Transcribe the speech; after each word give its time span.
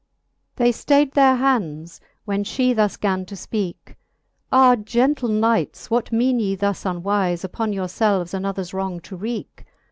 XL 0.57 0.63
They 0.63 0.71
ftayd 0.71 1.13
their 1.13 1.35
hands, 1.35 2.01
'when 2.25 2.43
fhe 2.43 2.75
thus 2.75 2.97
gan 2.97 3.23
to 3.27 3.35
fpeake; 3.35 3.93
Ah 4.51 4.75
gentle 4.75 5.29
knights, 5.29 5.91
what 5.91 6.11
meane 6.11 6.39
ye 6.39 6.55
thus 6.55 6.85
unwife 6.87 7.43
Upon 7.43 7.71
your 7.71 7.85
felves 7.85 8.33
anothers 8.33 8.73
wrong 8.73 8.99
to 9.01 9.15
wreake 9.15 9.63